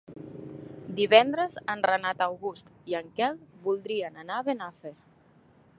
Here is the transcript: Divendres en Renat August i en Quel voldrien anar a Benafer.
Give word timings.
Divendres 0.99 1.57
en 1.73 1.83
Renat 1.89 2.25
August 2.27 2.73
i 2.93 2.97
en 3.01 3.13
Quel 3.19 3.39
voldrien 3.69 4.21
anar 4.25 4.41
a 4.43 4.49
Benafer. 4.51 4.97